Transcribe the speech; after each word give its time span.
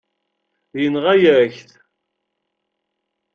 Yenɣa-yak-t. 0.81 1.69